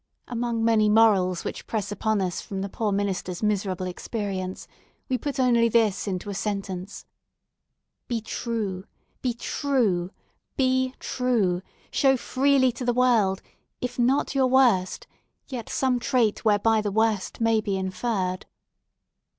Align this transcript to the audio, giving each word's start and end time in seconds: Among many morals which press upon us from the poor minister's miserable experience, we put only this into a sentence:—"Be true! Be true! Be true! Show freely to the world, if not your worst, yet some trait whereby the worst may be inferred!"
Among 0.27 0.65
many 0.65 0.89
morals 0.89 1.43
which 1.45 1.67
press 1.67 1.91
upon 1.91 2.21
us 2.23 2.41
from 2.41 2.61
the 2.61 2.69
poor 2.69 2.91
minister's 2.91 3.43
miserable 3.43 3.85
experience, 3.85 4.67
we 5.07 5.19
put 5.19 5.39
only 5.39 5.69
this 5.69 6.07
into 6.07 6.31
a 6.31 6.33
sentence:—"Be 6.33 8.19
true! 8.21 8.85
Be 9.21 9.35
true! 9.35 10.09
Be 10.57 10.95
true! 10.99 11.61
Show 11.91 12.17
freely 12.17 12.71
to 12.71 12.83
the 12.83 12.93
world, 12.95 13.43
if 13.79 13.99
not 13.99 14.33
your 14.33 14.47
worst, 14.47 15.05
yet 15.49 15.69
some 15.69 15.99
trait 15.99 16.43
whereby 16.43 16.81
the 16.81 16.91
worst 16.91 17.39
may 17.39 17.61
be 17.61 17.77
inferred!" 17.77 18.47